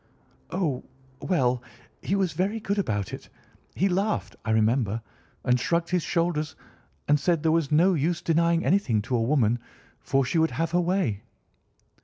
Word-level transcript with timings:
"Oh, 0.49 0.83
well, 1.21 1.61
he 2.01 2.15
was 2.15 2.33
very 2.33 2.59
good 2.59 2.79
about 2.79 3.13
it. 3.13 3.29
He 3.75 3.87
laughed, 3.87 4.35
I 4.43 4.49
remember, 4.49 5.03
and 5.43 5.59
shrugged 5.59 5.91
his 5.91 6.01
shoulders, 6.01 6.55
and 7.07 7.19
said 7.19 7.43
there 7.43 7.51
was 7.51 7.71
no 7.71 7.93
use 7.93 8.23
denying 8.23 8.65
anything 8.65 9.03
to 9.03 9.15
a 9.15 9.21
woman, 9.21 9.59
for 9.99 10.25
she 10.25 10.39
would 10.39 10.49
have 10.57 10.71
her 10.71 10.81
way." 10.81 11.21